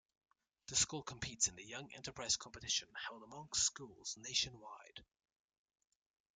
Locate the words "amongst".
3.21-3.61